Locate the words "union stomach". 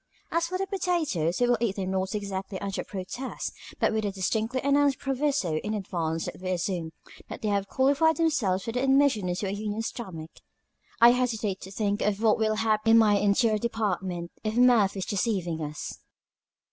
9.51-10.31